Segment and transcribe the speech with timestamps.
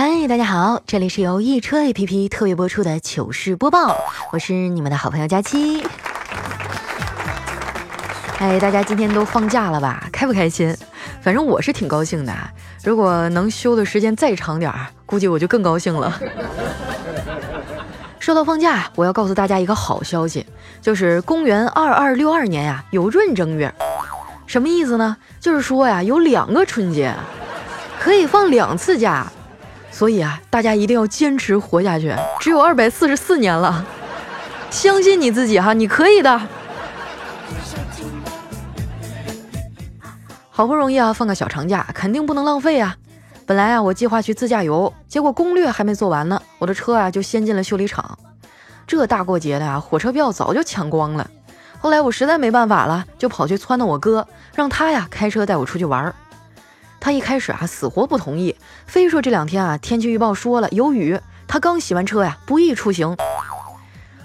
[0.00, 3.96] 嗨，大家好，这里是由易车 APP 特约播出的糗事播报，
[4.30, 5.82] 我是你们的好朋友佳期。
[8.38, 10.08] 哎，大家今天都放假了吧？
[10.12, 10.72] 开不开心？
[11.20, 12.32] 反正我是挺高兴的。
[12.84, 16.16] 如果能休的时间再长点儿，估计我就更高兴了。
[18.20, 20.46] 说到放假，我要告诉大家一个好消息，
[20.80, 23.74] 就是公元二二六二年呀，有闰正月。
[24.46, 25.16] 什么意思呢？
[25.40, 27.12] 就是说呀，有两个春节，
[27.98, 29.26] 可以放两次假。
[29.90, 33.84] 所以啊，大家一定要坚持活下去，只有二百四十四年了，
[34.70, 36.40] 相信你自己哈，你可以的。
[40.50, 42.96] 好不容易啊，放个小长假，肯定不能浪费啊。
[43.46, 48.18] 本来啊，我计划去自驾游，结果攻略还没做完呢，我的车啊就先进了修理厂。
[48.86, 51.28] 这大过节的啊，火车票早就抢光了。
[51.80, 56.14] 后来我实在没办法了，就跑去撺掇我哥，让他呀开车带我出去玩儿。
[57.00, 63.16] 他一开始啊死活不同意，非说这两天啊天气预报说了有雨，他刚洗完车呀不宜出行。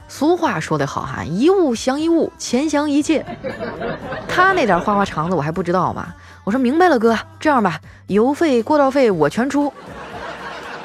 [0.07, 3.25] 俗话说得好哈，一物降一物，钱降一切。
[4.29, 6.13] 他那点花花肠子我还不知道吗？
[6.43, 9.73] 我说明白了哥，这样吧，油费过道费我全出。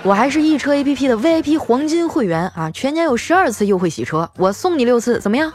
[0.03, 5.53] 我还是易车 APP 的 VIP 黄金会员啊，全年有十二次优惠洗车，我送你六次，怎么样？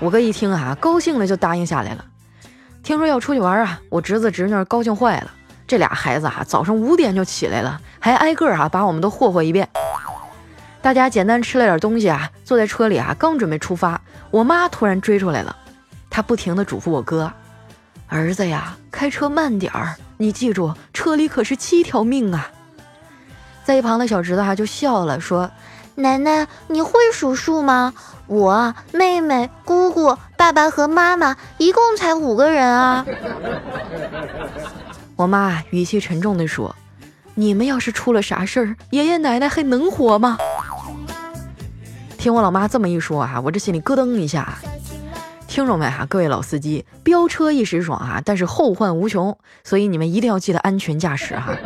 [0.00, 2.04] 我哥一听啊，高兴的就答应下来了。
[2.88, 5.30] 听说要出去玩啊，我侄子侄女高兴坏了。
[5.66, 9.68] 这俩孩子啊，早上五点就起来了，还挨个啊把我们都霍霍一遍。
[10.80, 14.00] 大家简单吃了点东西啊，坐在车里啊，刚准备出发，
[14.30, 15.54] 我妈突然追出来了，
[16.08, 17.30] 她不停的嘱咐我哥
[18.08, 22.50] ：“儿子呀，开车慢点儿，你记住，车里可是七条命啊。”
[23.64, 25.50] 在一旁的小侄子哈就笑了，说
[25.94, 27.92] ：“奶奶，你会数数吗？”
[28.28, 33.04] 我妹妹、姑姑、爸爸和妈妈一共才五个人啊！
[35.16, 36.76] 我妈语气沉重地说
[37.34, 40.36] ：“你们要是出了啥事儿，爷爷奶奶还能活吗？”
[42.18, 44.58] 听我老妈这么一说啊，我这心里咯噔一下。
[45.46, 51.56] 听众们哈，各位老司机，飙车一时爽哈，但是后患无穷，所以你们一定要记得安全驾驶哈。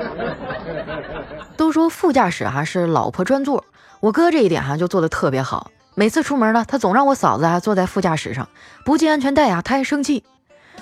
[1.56, 3.64] 都说副驾驶哈是老婆专座，
[3.98, 5.72] 我哥这一点哈就做的特别好。
[5.94, 8.48] 每次出门呢，他总让我嫂子啊坐在副驾驶上，
[8.84, 10.24] 不系安全带啊，他还生气。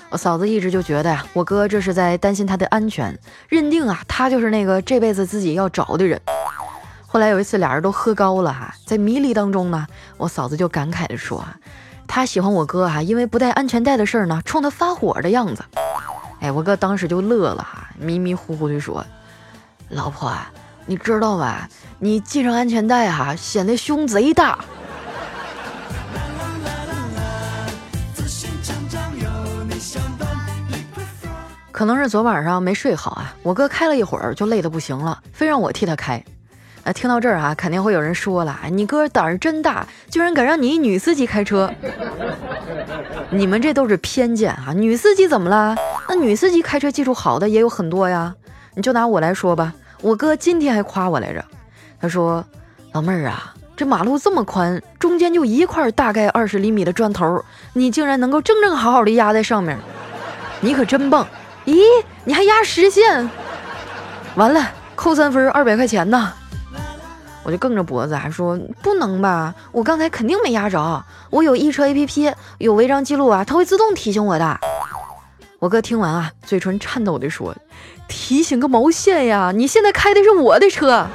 [0.09, 3.17] 我嫂子一直就觉得呀，我哥这是在担心他的安全，
[3.49, 6.19] 认定啊他就是那个这辈子自己要找的人。
[7.05, 9.85] 后来有一次俩人都喝高了哈，在迷离当中呢，
[10.15, 11.57] 我嫂子就感慨地说啊，
[12.07, 15.61] 他喜欢我哥哈，因为不带安全带的事儿呢，冲他发火的样子。
[16.39, 19.05] 哎，我哥当时就乐了哈，迷迷糊糊地说，
[19.89, 20.49] 老婆啊，
[20.85, 21.67] 你知道吧？
[21.99, 24.57] 你系上安全带哈，显得胸贼大。
[31.81, 36.23] 可能是昨晚上没睡好啊，我哥开了一会儿就累得不行了，非让我替他开。
[36.83, 41.73] 啊，听到这儿啊，肯定会有人说了，你哥胆儿真大，居然敢让你一女司机开车。
[43.31, 44.71] 你们这都是偏见啊！
[44.75, 45.75] 女司机怎么了？
[46.07, 48.35] 那女司机开车技术好的也有很多呀。
[48.75, 51.43] 你就拿我来说吧，我哥今天还夸我来着，
[51.99, 52.45] 他说
[52.93, 57.43] ：“老妹儿啊，这马路这么宽，中间就一块大概二十厘米的砖头，
[57.73, 59.75] 你竟然能够正正好好的压在上面，
[60.59, 61.25] 你可真棒。”
[61.71, 63.29] 咦，你还压实线？
[64.35, 66.33] 完了，扣三分，二百块钱呢！
[67.43, 74.59] 我就梗着脖子还说不能吧，我刚才肯定没压着，我有易车 APP，有违章记录啊，它会自动提醒我的。
[75.59, 77.55] 我哥听完啊，嘴唇颤抖的说
[78.09, 79.53] ：“提醒个毛线呀！
[79.55, 81.07] 你现在开的是我的车。”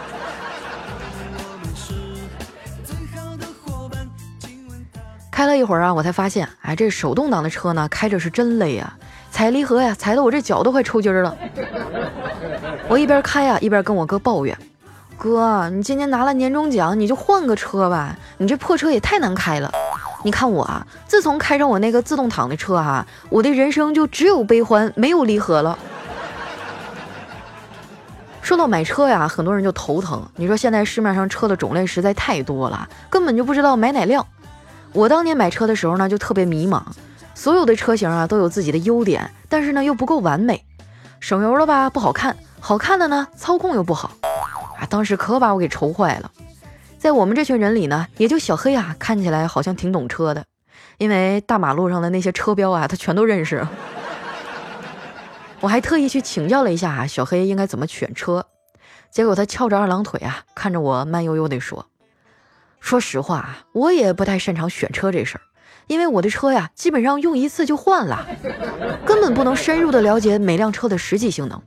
[5.30, 8.96] 开了一会儿啊，我才发现，哎，这手动挡的车呢，开着是真累啊。
[9.36, 11.36] 踩离合呀，踩得我这脚都快抽筋了。
[12.88, 14.56] 我一边开呀，一边跟我哥抱怨
[15.18, 19.70] ：“哥，你今年拿了年终奖，你就换个车吧，你这破车也太难开了。
[20.22, 25.78] 你看我啊，自从开上我那个自动挡的车哈，我的人生就只有悲欢，没有离合了。”
[28.40, 30.26] 说到买车呀，很多人就头疼。
[30.36, 34.26] 你说现在市面上车的种类实在太多了，根本就不知道买哪辆。
[34.94, 36.80] 我当年买车的时候呢，就特别迷茫。
[37.36, 40.64] 所有的车型啊都有自己的优点，但是呢又不够完美，
[41.20, 44.10] 省油了吧不好看，好看的呢操控又不好，
[44.80, 46.32] 啊当时可把我给愁坏了。
[46.98, 50.44] 在我们这群人里呢，也就小黑啊看起来好像挺懂车的，
[50.96, 53.64] 因为大马路上的那些车标啊他全都认识。
[55.60, 58.46] 我还特意去请教了一下啊小黑应该怎么选车，
[59.10, 61.86] 结果他翘着二郎腿啊看着我慢悠悠地说
[62.80, 65.42] ：“说实话啊，我也不太擅长选车这事儿。”
[65.86, 68.26] 因为我的车呀，基本上用一次就换了，
[69.06, 71.60] 根本不能深入的了解每辆车的实际性能。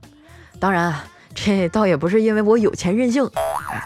[0.58, 3.28] 当然啊， 这倒也不是因为我有钱任性，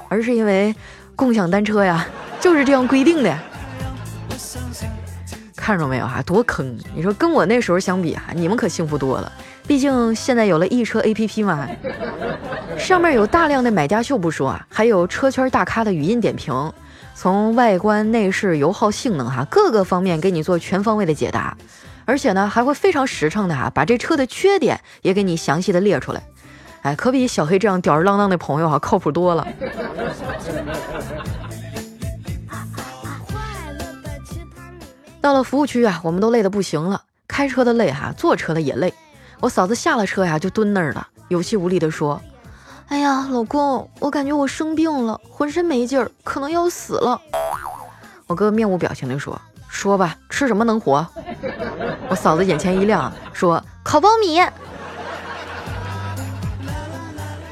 [0.08, 0.74] 而是因为
[1.14, 2.06] 共享单车呀
[2.40, 3.36] 就是这样规定的。
[5.56, 6.78] 看着没有啊，多坑！
[6.94, 9.32] 你说跟我那时候相比啊，你们可幸福多了。
[9.66, 11.66] 毕竟现在有了易车 APP 嘛，
[12.76, 16.52] 上面有大量的买家秀不说啊，还有车圈大咖的语音点评，
[17.14, 21.56] 从外观、内饰、油耗、性能哈各个方面给你做全方位的解答，
[22.04, 26.22] 而且呢还会非常实诚的哈把这车的缺点也给你详细的列出来。
[26.82, 29.46] 哎，可比小黑这样吊儿郎当的朋友哈靠谱多了。
[35.22, 37.00] 到了服务区啊，我们都累得不行了。
[37.26, 38.92] 开车的累哈，坐车的也累。
[39.40, 42.20] 我嫂子下了车呀，就蹲那儿了，有气无力的说
[42.88, 47.20] ：“哎呀，老公，我感觉我生病了，浑身没劲儿，可能要死了。”
[48.26, 51.06] 我哥面无表情地说：“说吧，吃什么能活？”
[52.08, 54.40] 我嫂子眼前一亮，说：“烤苞米。”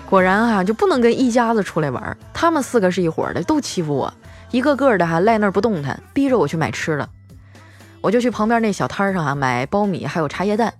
[0.08, 2.16] 果然哈，就不能跟一家子出来玩。
[2.34, 4.12] 他们四个是一伙的，都欺负我，
[4.50, 7.08] 一个个的哈赖那儿不动弹，逼着我去买吃的。
[8.02, 10.74] 我就去旁边那小摊上啊买苞米，还有茶叶蛋。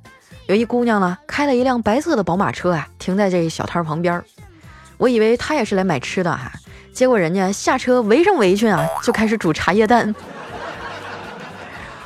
[0.46, 4.22] 有一姑娘呢，开了一辆白色的宝马车啊，停在这小摊旁边。
[4.98, 6.52] 我以为她也是来买吃的哈，
[6.92, 10.14] 结果人家下车围上围裙啊，就开始煮茶叶蛋，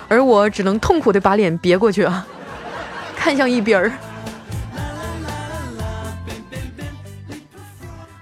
[0.09, 2.27] 而我只能痛苦的把脸别过去啊，
[3.17, 3.93] 看向一边儿。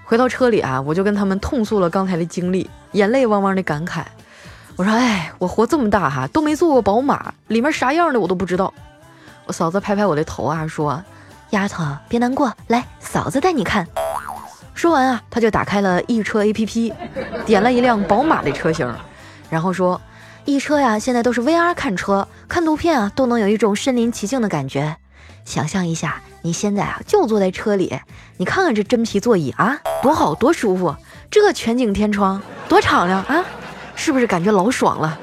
[0.05, 4.03] 回到车里啊，我就跟他们痛诉了刚才的经历，眼泪汪汪的感慨。
[4.75, 8.73] 我说：“哎，我活这么大哈，都没坐过宝马，里面啥样的我都不知道。”
[9.45, 11.03] 我嫂子拍拍我的头啊，说
[11.51, 13.87] ：“丫头别难过，来，嫂子带你看。”
[14.73, 16.93] 说完啊，他就打开了易车 APP，
[17.45, 18.93] 点了一辆宝马的车型，
[19.49, 20.01] 然后说
[20.45, 24.97] ：“易车呀，现在都是 VR 看车，看图片啊，都能有一种身临其境的感觉。
[25.45, 27.97] 想象一下，你现在啊就坐在车里，
[28.37, 30.95] 你看看这真皮座椅啊，多好多舒服，
[31.29, 33.45] 这全景天窗多敞亮啊！”
[33.97, 35.17] 是不是感觉老爽了？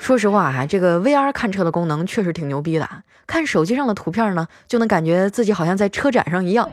[0.00, 2.88] 说实话哈，这个 VR 看车的功能确实挺牛逼的。
[3.26, 6.68] 看手机上的图片呢，就能感觉自己好像在车展上一样。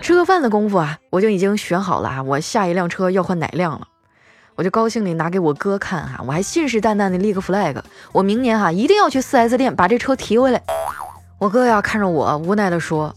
[0.00, 3.86] 吃个饭的功夫啊，我就已经选好了啊，我下一辆车要换哪辆了。
[4.54, 7.76] 我就高兴地拿给我哥看哈，我还信誓旦旦地立个 flag，
[8.12, 10.62] 我明年哈一定要去 4S 店把这车提回来。
[11.38, 13.14] 我哥呀看着我无奈地说。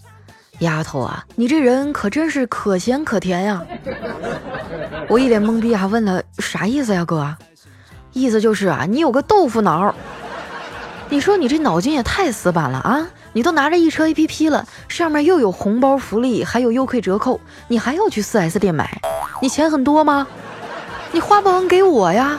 [0.59, 3.65] 丫头啊，你这人可真是可咸可甜呀！
[5.07, 7.33] 我一脸懵逼，还问他啥意思呀，哥？
[8.19, 9.95] 意思就是啊，你有个豆腐脑。
[11.11, 13.07] 你说你这脑筋也太死板了啊！
[13.33, 19.01] 你都拿着一车 APP 了，上面又有红包福利，还有优惠折扣，你还要去 4S 店买？
[19.41, 20.27] 你钱很多吗？
[21.11, 22.37] 你花不完给我呀！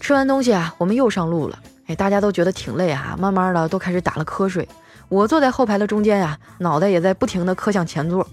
[0.00, 1.58] 吃完东西啊，我们又上路了。
[1.88, 4.68] 哎，大家都觉得挺累哈，慢慢的都开始打了瞌睡。
[5.08, 8.24] 我坐在后排的中间呀，脑袋也在不停的磕向前座。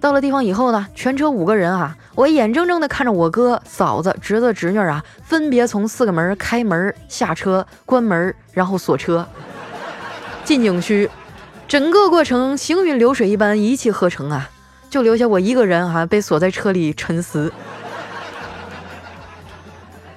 [0.00, 9.28] 到了地方以后呢，全车五个人啊，我眼睁睁的看着我哥、嫂子、侄子、侄女啊，分别从四个门开门、下车、关门，然后锁车，
[10.42, 11.10] 进景区，
[11.68, 14.48] 整个过程行云流水一般，一气呵成啊，
[14.88, 17.52] 就留下我一个人啊，被锁在车里沉思。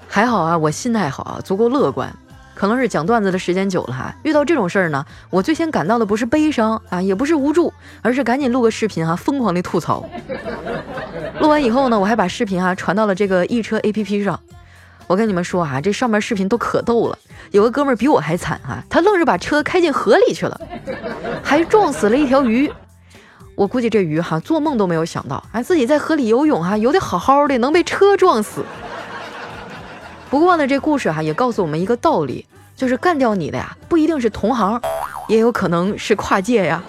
[0.08, 2.16] 还好啊，我心态好，足够乐观。
[2.56, 10.08] 可能是讲段子的时间久了哈，遇到这种事儿呢，我最先感到的不是悲伤啊，也不是无助，而是赶紧录个视频哈，疯狂的吐槽。
[11.42, 14.40] 录完以后呢，我还把视频啊传到了这个易车 APP 上。
[15.08, 17.18] 我跟你们说啊，这上面视频都可逗了，
[17.52, 20.60] 有个哥们儿比我还惨啊，他愣是把车开进河里去了，
[21.44, 22.72] 还撞死了一条鱼。
[23.56, 28.64] 我估计这鱼哈做梦都没有想到，啊，自己在河里游泳哈，游得好好的，能被车撞死。
[30.34, 32.44] 不过呢，这故事哈也告诉我们一个道理，
[32.76, 34.82] 就是干掉你的呀，不一定是同行，
[35.28, 36.82] 也有可能是跨界呀。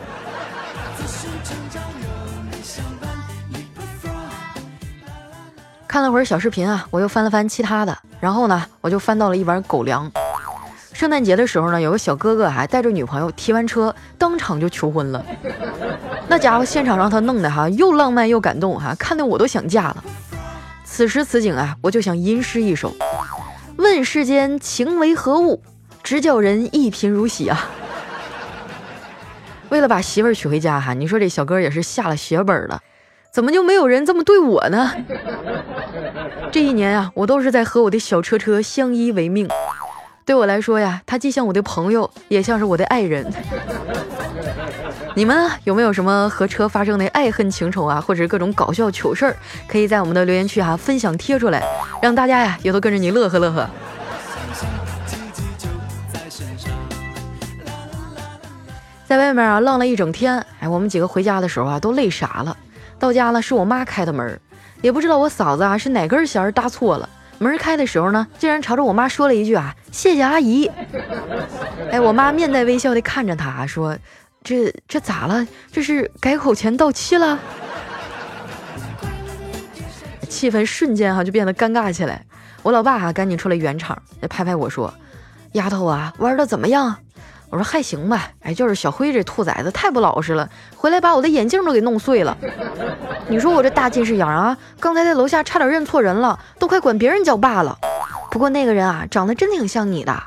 [5.87, 10.11] 看了会儿小视频啊，我又翻了翻其他的，然后呢，我就翻到了一碗狗粮。
[10.95, 15.23] 圣诞节的时候呢，有个小哥哥还带着女朋友提完车，当场就求婚了。
[16.29, 20.03] 那家伙现场让他弄的哈，又浪漫又感动哈，看得我都想嫁了。
[20.83, 22.91] 此时此景啊，我就想吟诗一首。
[23.77, 25.63] 问世间情为何物，
[26.03, 27.71] 直叫人一贫如洗啊！
[29.71, 32.81] 为了把媳妇儿娶回家哈，你说这小哥也是下了血本了，
[33.33, 34.93] 怎么就没有人这么对我呢？
[36.53, 39.49] 这一年啊，我都是在和我的小车车相依为命。
[40.25, 43.31] 对我来说呀，他既像我的朋友，也像是我的爱人。
[45.17, 49.37] 你们有没有什么和车发生的爱恨情仇啊，或者是各种搞笑糗事儿，
[49.69, 51.63] 可以在我们的留言区啊分享贴出来，
[52.03, 53.71] 让大家呀也都跟着你乐呵乐呵。
[59.07, 62.57] 在外面啊浪了一整天，哎，我们几个回家的时候啊都累傻了。
[62.99, 64.41] 到家了是我妈开的门，
[64.83, 67.09] 也不知道我嫂子啊是哪根弦搭错了。
[67.39, 70.69] 门开的时候呢，竟然朝着我妈说了一句啊谢谢阿姨。
[71.93, 73.97] 哎，我妈面带微笑的看着她、啊、说
[74.45, 75.45] ：“这这咋了？
[75.73, 77.39] 这是改口钱到期了？”
[80.29, 82.25] 气氛瞬间哈就变得尴尬起来。
[82.63, 84.93] 我老爸哈赶紧出来圆场，拍拍我说
[85.53, 86.97] ：“丫头啊，玩的怎么样？”
[87.51, 92.37] 我说还行吧，哎，就是小辉这兔崽子太不老实了，回来把我的眼镜都给弄碎了。
[93.29, 97.79] 你说我这大近视眼啊，刚才在楼下差点认错人了，都快管别人叫爸了。
[98.33, 100.21] 不过那个人啊，长得真挺像你的。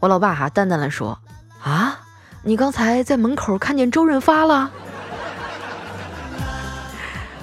[0.00, 1.20] 我老爸哈淡淡的说
[1.62, 2.00] ：“啊，
[2.42, 4.70] 你刚才在门口看见周润发了？”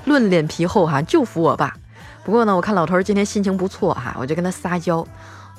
[0.05, 1.75] 论脸皮厚哈，就服我爸。
[2.23, 4.97] 不过呢，我看老头今天心情不错哈，我就跟他撒娇，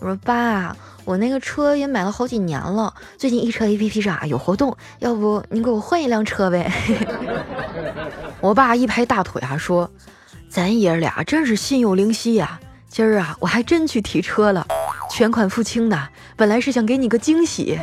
[0.01, 0.77] 我说爸。
[1.07, 6.71] 我那个车也买了好几年了，最近易车 APP 上啊有活动，要不你给我换一辆车呗？
[8.41, 9.91] 我爸一拍大腿啊说
[10.49, 14.67] ：“咱爷俩真是心有灵犀呀，今儿啊我还真去提车了，
[15.21, 17.79] 全款付清的，本来是想给你个惊喜。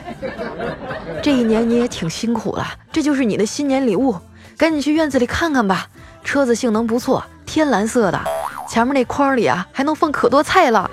[1.21, 4.17] 这一年你也挺辛苦了，这就是你的新年礼物，
[4.57, 5.87] 赶紧去院子里看看吧。
[6.23, 8.19] 车子性能不错，天蓝色的，
[8.67, 10.89] 前面那筐里啊还能放可多菜了。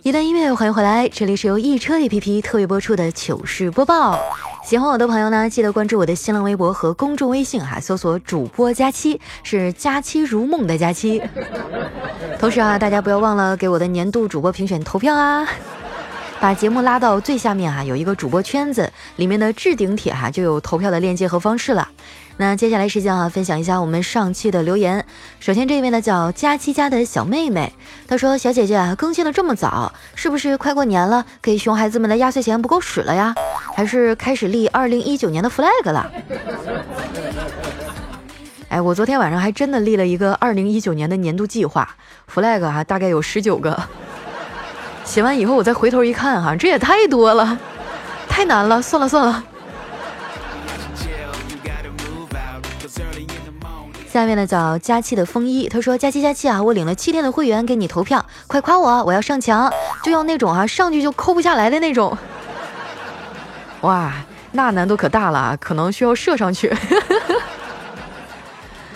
[0.03, 4.19] 一段音乐，欢迎回来，这里是由易车 APP 特约播出的糗事播报。
[4.63, 11.21] 喜欢我的朋友呢，记得关注我的新浪微博和公众微信哈，搜索主播佳期，是佳期如梦的佳期。
[12.39, 15.47] 同时啊，大家不要忘了给我的年度主播评选投票啊！
[16.41, 21.87] 把节目拉到最下面哈，有一个主播圈子，里面的置顶帖哈就有投票的链接和方式了。
[22.37, 25.05] 那接下来时间啊，分享一下我们上期的留言。
[25.39, 27.71] 首先这一位呢叫佳期家的小妹妹，
[28.07, 33.35] 她说：“小姐姐啊，更新的这么早，是不是快过年了，给熊孩子们的压岁钱不够使了呀？
[33.75, 36.11] 还是开始立二零一九年的 flag 了？”
[38.69, 41.87] 哎，我昨天晚上还真的立了一个二零一九年的年度计划
[42.33, 43.79] flag 啊，大概有十九个。
[45.11, 47.59] 写完以后我再回头一看哈，这也太多了，
[48.29, 49.43] 太难了，算了算了。
[54.09, 59.69] 下面呢叫佳期的风衣，他说：“佳期佳期啊，我领了七天的会员给你投票，快夸我，我要上墙，
[60.01, 62.17] 就要那种啊上去就抠不下来的那种。
[63.81, 64.13] 哇，
[64.53, 66.73] 那难度可大了，可能需要射上去。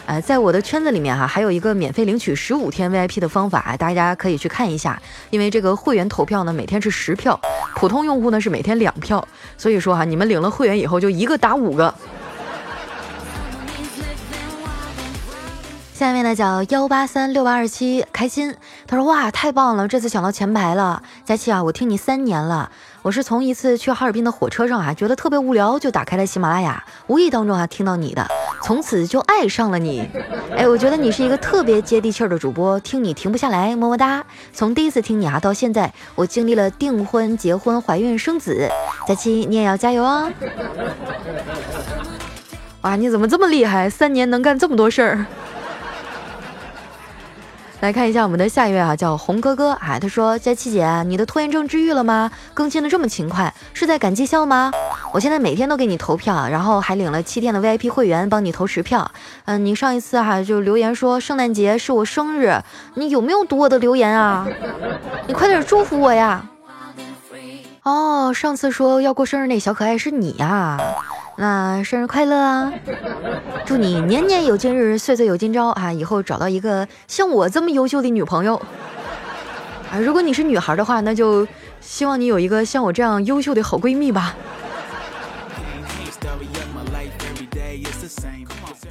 [0.05, 5.01] 哎，在我的圈子里面哈，还有一个免费领取十五天 VIP 的方法，大家可以去看一下。
[5.31, 7.39] 因为这个会员投票呢，每天是十票，
[7.75, 11.93] 普通用户呢是每天两票，所以说哈，你们领了会员以后就一个打五个。”
[15.95, 18.53] 下面呢叫幺八三六八二七开心，
[18.85, 22.69] 他说哇太棒了，这次抢到前排了，佳琪啊，我听你三年了，
[23.05, 28.27] 我是从一次去哈尔滨的火车上啊，觉得特别无聊，就打开了喜马拉雅，无意当中啊听到你的，
[28.63, 30.09] 从此就爱上了你，
[30.57, 34.25] 哎，我觉得你是一个特别接地气儿的主播，听你停不下来，么么哒。
[34.51, 38.67] 从第一次听你啊到现在，我经历了订婚、结婚、怀孕、生子，
[39.07, 40.27] 佳期你也要加油啊！
[42.81, 45.23] 哇，你怎么这么厉害，三年能干这么多事儿？
[47.81, 52.31] 来看一下我们的下一位啊，叫红哥哥啊，他说：佳琪姐，你的拖延症治愈了吗？
[52.53, 54.71] 更新的这么勤快，是在赶绩效吗？
[55.13, 59.11] 我现在每天都给你投票，然后还领了七天的 VIP 会员，帮你投十票。
[59.43, 62.59] 嗯，你上一次哈就留言说圣诞节是我生日，
[62.95, 64.47] 你有没有读我的留言啊？
[65.27, 66.43] 你快点祝福我呀！
[67.85, 70.75] 哦，上次说要过生日那小可爱是你呀。
[71.37, 72.73] 那生日快乐啊！
[73.63, 75.93] 祝你年年有今日，岁岁有今朝啊！
[75.93, 78.59] 以后找到一个像我这么优秀的女朋友
[79.91, 79.99] 啊！
[79.99, 81.47] 如果你是女孩的话，那就
[81.79, 84.35] 希望你有一个像我这样优秀的好闺蜜吧。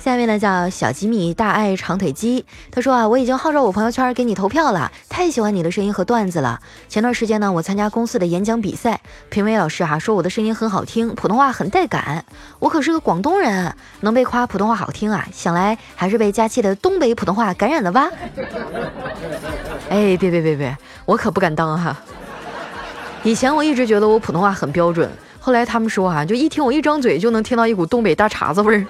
[0.04, 6.60] 下面呢叫小吉米大爱长腿鸡，他说啊，我已经号召我朋友圈给你投票了，太喜欢你的声音和段子了。
[6.90, 12.22] 前段时间呢，我参加公司的演讲比赛，评委老师哈说我的声音很好听，普通话很带感。
[12.58, 18.10] 我可是个广东人，能被夸普通话好听啊，想来还是被佳期的东北普通话感染了吧？
[19.88, 21.96] 哎，别别别别，我可不敢当哈。
[23.22, 28.86] 以前我一直觉得我普通话很标准，后来他们说啊，就一听我一张嘴就能听到一股东北大碴子味儿。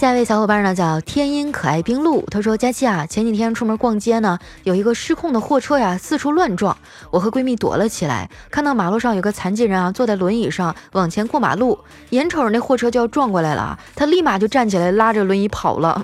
[0.00, 6.74] 下一位小伙伴呢叫天音可爱冰露，他说：佳期啊，前几天出门逛街呢，有一个失控的货车呀，四处乱撞，
[7.10, 11.78] 我和闺蜜躲了起来，看到马路上有个残疾人啊，坐在轮椅上往前过马路，
[12.08, 16.02] 眼瞅着那货车就要撞过来了，他立马就站起来拉着轮椅跑了，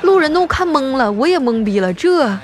[0.00, 2.34] 路人都看懵了，我也懵逼了，这。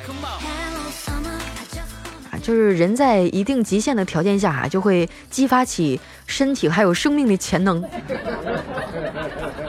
[2.47, 5.99] 就是人在一定极限的条件下啊，就会激发起
[6.29, 7.83] 身体还有生命的潜能。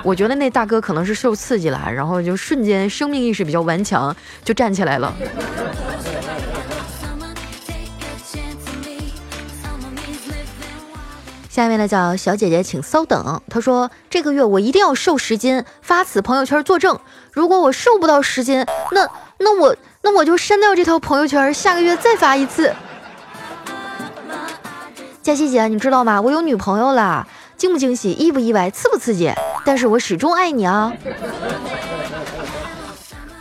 [0.04, 5.12] 我觉得那大哥可能是受刺激了，然后就瞬间生命意识比较顽强，就站起来了。
[11.50, 13.42] 下面呢叫小姐姐，请稍等。
[13.50, 17.00] 她说这个月我一定要瘦十斤，发此朋友圈作证。
[17.32, 19.76] 如果我瘦不到十斤，那那我。
[20.08, 22.74] 那我就删掉这条朋友圈，下个月再发一次。
[25.22, 26.22] 佳琪姐，你知道吗？
[26.22, 29.30] 我有女朋友了，惊不惊喜，意不意外，刺不刺激？
[29.66, 30.94] 但是我始终爱你啊！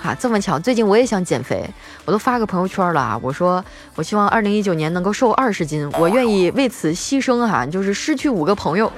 [0.02, 1.64] 哈，这么巧，最近我也想减肥，
[2.04, 3.20] 我都发个朋友圈了啊！
[3.23, 8.92] 我说，我希望二零一九年能够瘦二十斤，我愿意为此牺牲哈，就是失去五个朋友。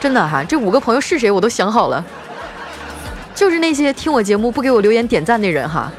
[0.00, 2.02] 真的哈，这五个朋友是谁，我都想好了，
[3.34, 5.92] 就是那些听我节目不给我留言点赞的人哈。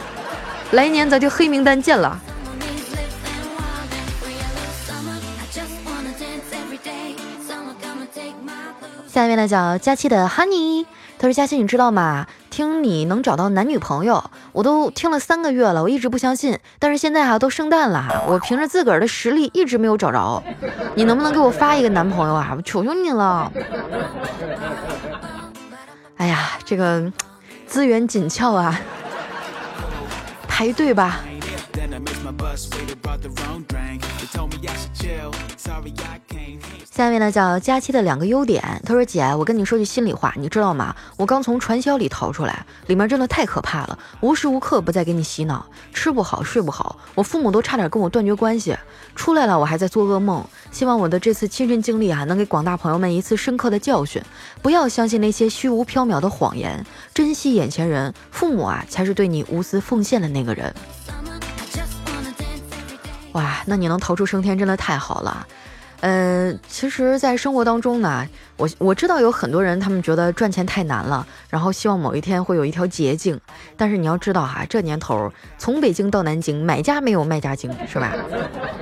[0.72, 2.20] 来年咱就黑名单见了。
[9.08, 10.86] 下面呢叫佳期的 Honey，
[11.18, 12.28] 他说：“佳期，你知道吗？
[12.52, 16.60] 听你能找到男女朋友，我都听了三个月了，我一直不相信。
[16.78, 20.44] 但是现在哈都圣诞了，我凭着自个儿的实力一直没有找着。
[20.94, 22.54] 你能不能给我发一个男朋友啊？
[22.56, 23.52] 我求求你了！
[26.18, 27.12] 哎呀，这个
[27.66, 28.80] 资源紧俏啊。”
[30.58, 31.24] 排队吧。
[36.92, 38.82] 下面呢叫佳期的两个优点。
[38.84, 40.96] 他说：“姐，我跟你说句心里话，你知道吗？
[41.16, 48.76] 我刚从传销里逃出来，里面真的太可怕了，无时无刻不在给你洗脑，吃不好睡不好，我父母都差点跟我断绝关系。
[49.16, 50.44] 出来了，我还在做噩梦。
[50.72, 54.22] 希望我的这次亲身经历啊，能给广大朋友们一次深刻的教训，
[54.62, 58.14] 不要相信那些虚无缥缈的谎言，珍惜眼前人。
[58.32, 60.74] 父母啊，才是对你无私奉献的那个人。
[63.34, 65.46] 哇，那你能逃出升天，真的太好了。”
[66.02, 68.24] 嗯，其实，在生活当中呢，
[68.56, 73.40] 我我知道有很多人，他们觉得赚钱太难了，然后希望某一天会有一条捷径。
[73.76, 78.14] 但是你要知道哈，这年头从北京到南京，买家没有卖家精，是吧？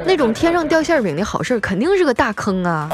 [0.06, 2.90] 那种天上掉馅饼的好事儿，肯定是个大坑啊！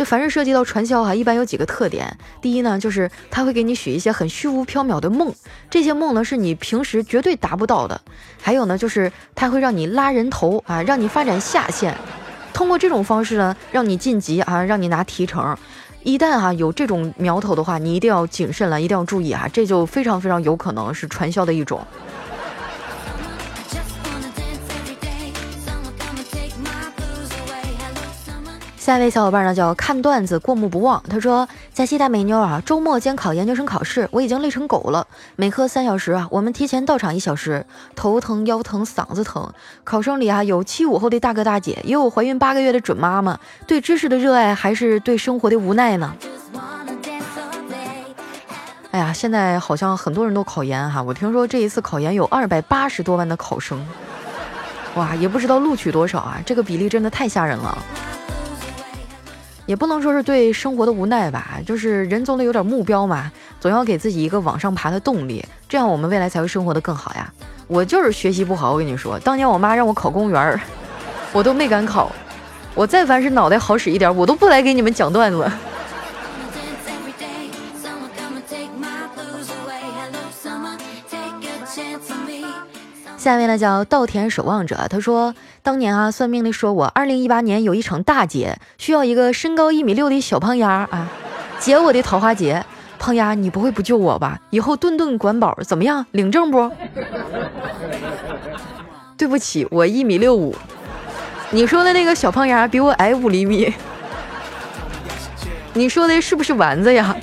[0.00, 2.16] 就凡是涉及到传销哈，一般有几个特点。
[2.40, 5.30] 第一呢，就是他会给你许一些很虚无缥缈的梦，
[5.68, 8.00] 这些梦呢是你平时绝对达不到的。
[8.40, 11.94] 还有呢，就是他会让你拉人头啊，让你发展下线。
[12.54, 15.54] 通过这种方式呢，让你晋级啊，让你拿提成。
[16.02, 21.86] 一旦啊有这种苗头的话，你一定要谨慎了，一定要注意啊，这就非常非常有可能是传销的一种。
[28.80, 35.06] 下一位小伙伴呢叫看段子过目不忘，他说：“佳期大美妞啊，周末监考研究生考试，我已经累成狗了。
[35.36, 39.52] 每科三小时啊，我们提前到场一小时，头疼腰疼嗓子疼。
[39.84, 43.38] 考生里啊有七五后的大哥大姐，也有怀孕八个月的准妈妈。
[43.66, 46.14] 对知识的热爱还是对生活的无奈呢？
[48.92, 53.86] 哎呀，现在好像很多人都考研哈，我听说这一次考研有二百八十多万的考生，
[54.94, 57.76] 哇，也不知道录取多少啊，这个比例真的太吓人了。”
[59.70, 63.30] 也不能说是对生活的无奈吧，就是人总得有点目标嘛，
[63.60, 67.32] 总要给自己一个往上爬的动力，这样我们未来才会生活的更好呀。
[67.68, 70.60] 我就是学习不好，我跟你说，当年我妈让我考公务员，
[71.32, 72.10] 我都没敢考。
[72.74, 75.48] 我再凡是脑袋好使一点，我都不来给你们讲段子。
[83.16, 91.10] 下面呢叫稻田守望者，他说当年啊算命的说我二零一八年有一场大劫，需要一个身高一米六的小胖丫啊
[91.58, 92.64] 解我的桃花劫。
[92.98, 94.38] 胖丫，你不会不救我吧？
[94.50, 96.04] 以后顿顿管饱，怎么样？
[96.10, 96.70] 领证不？
[99.16, 100.54] 对不起，我一米六五。
[101.50, 103.72] 你说的那个小胖丫比我矮五厘米。
[105.72, 107.16] 你说的是不是丸子呀？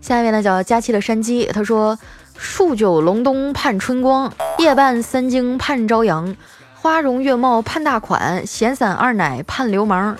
[0.00, 1.98] 下面呢叫佳期的山鸡，他说：
[2.36, 6.34] 数九隆冬盼春光，夜半三更盼朝阳，
[6.74, 10.16] 花容月貌盼大款，闲散二奶盼流氓，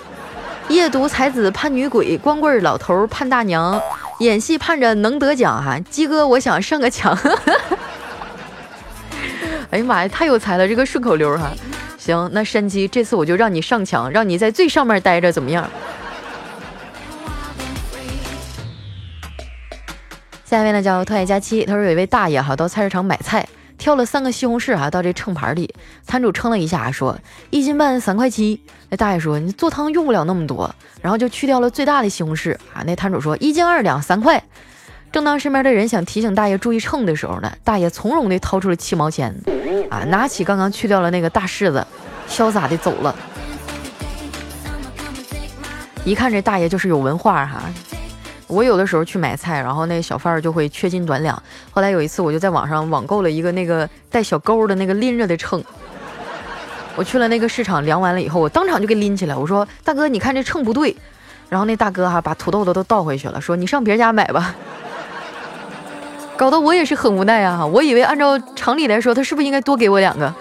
[0.69, 3.79] 夜读才子盼女鬼，光棍老头盼大娘，
[4.19, 7.17] 演戏盼着能得奖哈，鸡哥我想上个墙。
[9.71, 11.51] 哎呀妈呀，太有才了，这个顺口溜哈。
[11.97, 15.67] 行，那山鸡这次我就让你上墙，让你在最上面待着，怎么样？
[20.53, 23.43] 下面呢叫特爱佳期，他说有一位大爷哈到菜市场买菜，
[23.79, 25.73] 挑了三个西红柿哈到这秤盘里，
[26.05, 27.17] 摊主称了一下说
[27.49, 28.61] 一斤半三块七。
[28.91, 32.83] 那大爷说你做汤用不了那么多，然后就去掉了最大的西红柿啊。
[32.85, 34.43] 那摊主说一斤二两三块。
[35.11, 39.35] 正当身边的人想提醒大爷注意秤的时候呢，大爷从容地掏出了七毛钱
[39.89, 41.83] 啊，拿起刚刚去掉了那个大柿子，
[42.29, 43.15] 潇洒地走了。
[46.05, 47.63] 一看这大爷就是有文化哈。
[48.53, 51.41] 我有的时候去买菜，然后那小贩儿就会缺斤短两。
[51.71, 55.63] 后来有一次，我就在网上网购了一个那个带小钩的那个拎着的秤。
[56.95, 59.35] 我去了那个市场量完了以后，我当场就给拎起来。
[59.35, 60.95] 我说：“大哥，你看这秤不对。”
[61.49, 64.53] 然后那大哥哈把土豆子都倒回去了，说：“你上别人家买吧。”
[66.37, 67.65] 搞得我也是很无奈啊！
[67.65, 70.33] 我以为按照常理来说，他是不是应该多给我两个？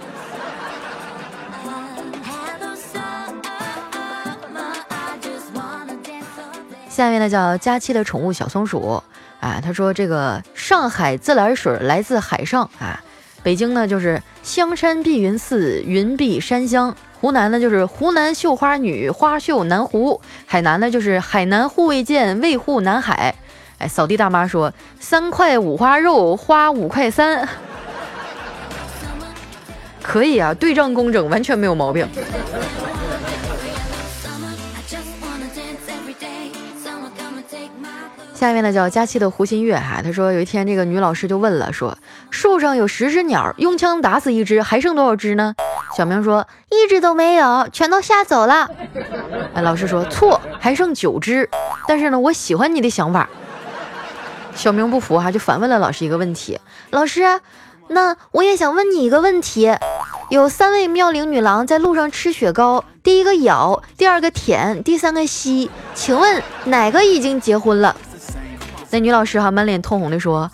[6.92, 9.02] 下面呢叫佳期的宠物小松鼠
[9.40, 13.02] 啊，他说这个上海自来水来自海上啊，
[13.42, 23.34] 北京呢就是香山碧云寺，云碧山香；湖南呢就是湖南绣花女，花绣南湖；海南呢就是海南护卫舰，卫护南海。
[23.78, 27.48] 哎，扫地大妈说三块五花肉，花五块三，
[30.02, 32.06] 可以啊，对仗工整，完全没有毛病。
[38.42, 41.96] 下面呢叫佳期的胡新月哈，他说有一天这个女老师就问了，说
[42.28, 45.54] 树上有十只鸟，用枪打死一只，还剩多少只呢？
[45.96, 48.68] 小明说一只都没有，全都吓走了。
[49.54, 51.48] 哎，老师说错，还剩九只，
[51.86, 53.28] 但是呢，我喜欢你的想法。
[54.56, 56.58] 小明不服哈，就反问了老师一个问题：
[56.90, 57.22] 老师，
[57.90, 59.72] 那我也想问你一个问题，
[60.30, 67.94] 有三位妙龄女郎在路上吃雪糕，第一个咬，第二个舔，第三个吸，请问哪个已经结婚了？
[68.92, 70.50] 那女老师哈满脸通红的说：“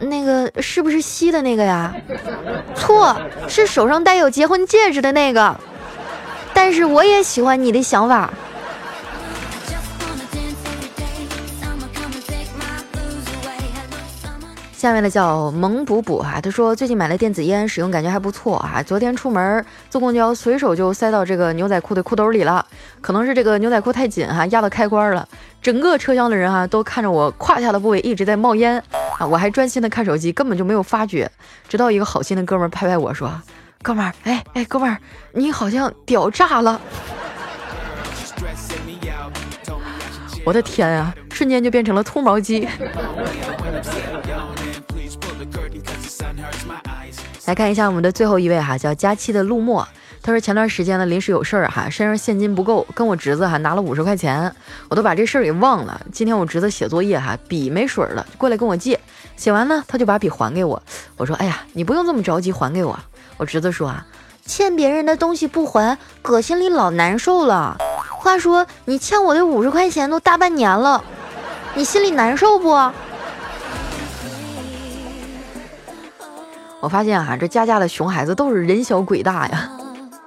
[0.00, 1.94] 那个是不是吸的那个呀？
[2.74, 3.14] 错，
[3.46, 5.54] 是手上带有结婚戒指的那个。
[6.54, 8.32] 但是我也喜欢你的想法。”
[14.82, 18.82] 下面的叫萌补补哈，他说最近买了电子烟，使用感觉还不错哈。
[18.82, 22.66] 昨天出门坐公交，随手就塞到这个牛仔裤的裤兜里了，
[23.00, 25.28] 可能是这个牛仔裤太紧哈，压到开关了。
[25.62, 28.82] 整个车厢的人哈都看着我胯下的部位一直在冒烟
[29.18, 31.30] 啊，我还专心的看手机，根本就没有发觉。
[31.68, 33.30] 直到一个好心的哥们拍拍我说
[33.82, 34.98] ：“哥们儿，哎哎，哥们儿，
[35.32, 36.80] 你好像屌炸了！”
[40.44, 42.66] 我的天啊，瞬间就变成了脱毛机。
[47.44, 49.86] 来看一下我们的最后一位哈，叫佳期的陆墨。
[50.22, 54.54] 他说前段时间呢临时有事儿哈，身上现金不够，跟我侄子哈拿了五十块钱，
[54.88, 56.00] 我都把这事儿给忘了。
[56.12, 59.00] 今天我侄子写作业哈，笔没水了，过来跟我借。
[59.36, 60.80] 写完呢，他就把笔还给我。
[61.16, 62.96] 我说哎呀，你不用这么着急还给我。
[63.36, 64.06] 我侄子说啊，
[64.46, 67.76] 欠别人的东西不还，搁心里老难受了。
[68.08, 71.02] 话说你欠我的五十块钱都大半年了，
[71.74, 72.70] 你心里难受不？
[76.82, 79.70] 我发现啊，这家家的熊孩子都是人小鬼大呀。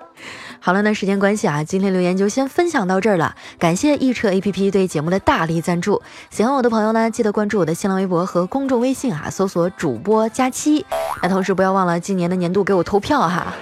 [0.62, 3.36] 好了，那时间关系啊，今天留言就先分享到这儿了。
[3.60, 6.02] 感谢易车 APP 对节目的大力赞助。
[6.30, 10.86] 喜欢我的朋友呢，记得关注我的新浪微博和公众微信啊，搜索主播佳期。
[11.22, 13.54] 那同时不要忘了今年的年度给我投票哈。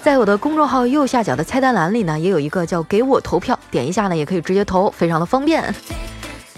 [0.00, 5.74] 在我的公众号右下角的菜单栏里呢，也有一个叫给我投票，点一下呢也可以直接投，非常的方便。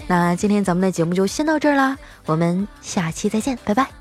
[0.05, 3.96] 那今天咱们的节目就先到这儿啦，我们下期再见，拜拜。